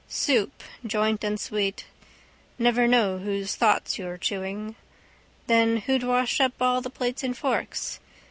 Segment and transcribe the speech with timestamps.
[0.09, 1.85] Soup, joint and sweet.
[2.57, 4.75] Never know whose thoughts you're chewing.
[5.45, 7.99] Then who'd wash up all the plates and forks?